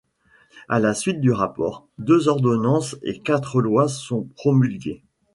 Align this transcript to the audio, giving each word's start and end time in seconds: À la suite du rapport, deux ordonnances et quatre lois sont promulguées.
À 0.67 0.79
la 0.79 0.95
suite 0.95 1.21
du 1.21 1.31
rapport, 1.31 1.85
deux 1.99 2.27
ordonnances 2.27 2.95
et 3.03 3.19
quatre 3.19 3.61
lois 3.61 3.87
sont 3.87 4.23
promulguées. 4.35 5.03